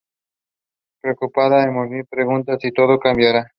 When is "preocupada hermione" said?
0.99-2.05